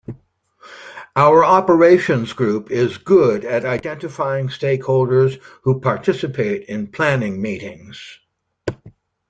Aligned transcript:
Our 1.15 1.45
Operations 1.45 2.33
group 2.33 2.71
is 2.71 2.97
good 2.97 3.45
at 3.45 3.65
identifying 3.65 4.47
stakeholders 4.47 5.39
who 5.61 5.79
participate 5.79 6.65
in 6.69 6.87
planning 6.87 7.39
meetings. 7.39 8.17